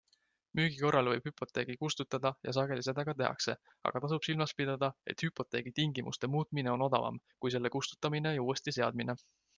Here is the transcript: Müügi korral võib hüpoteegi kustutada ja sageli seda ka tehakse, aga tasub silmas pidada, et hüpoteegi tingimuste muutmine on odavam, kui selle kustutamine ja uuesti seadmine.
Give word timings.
Müügi 0.59 0.77
korral 0.83 1.09
võib 1.11 1.27
hüpoteegi 1.29 1.75
kustutada 1.81 2.31
ja 2.47 2.53
sageli 2.59 2.85
seda 2.87 3.05
ka 3.09 3.15
tehakse, 3.19 3.55
aga 3.91 4.03
tasub 4.07 4.25
silmas 4.29 4.55
pidada, 4.63 4.91
et 5.15 5.27
hüpoteegi 5.27 5.77
tingimuste 5.81 6.31
muutmine 6.37 6.75
on 6.77 6.87
odavam, 6.91 7.25
kui 7.45 7.57
selle 7.59 7.75
kustutamine 7.77 8.37
ja 8.39 8.49
uuesti 8.49 8.79
seadmine. 8.81 9.21